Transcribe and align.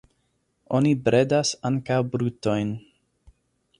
Oni 0.77 0.93
bredas 1.09 1.53
ankaŭ 1.71 1.99
brutojn. 2.15 2.73